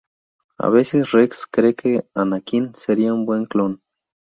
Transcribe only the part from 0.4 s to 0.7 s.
A